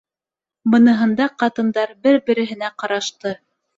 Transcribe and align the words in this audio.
Быныһында 0.75 1.27
ҡатындар 1.43 1.93
бер-береһенә 2.07 2.73
ҡарашты. 2.85 3.35